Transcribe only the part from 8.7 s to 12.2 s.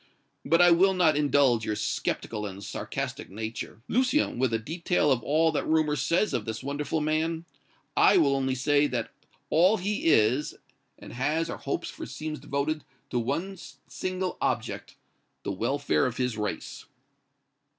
that all he is, and has or hopes for